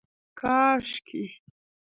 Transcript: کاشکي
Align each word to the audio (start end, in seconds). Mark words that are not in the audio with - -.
کاشکي 0.39 1.23